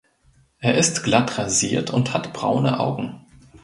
Er 0.57 0.79
ist 0.79 1.03
glatt 1.03 1.37
rasiert 1.37 1.91
und 1.91 2.11
hat 2.11 2.33
braune 2.33 2.79
Augen. 2.79 3.21